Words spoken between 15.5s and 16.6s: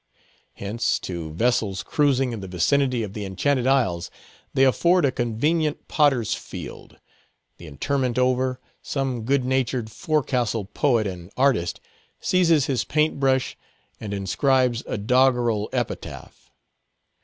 epitaph.